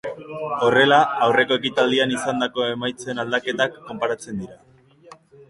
[0.67, 4.61] Horrela, aurreko ekitaldian izandako emaitzen aldaketak konparatzen dira.